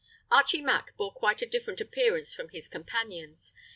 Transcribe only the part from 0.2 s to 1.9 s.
Archie Mack bore quite a different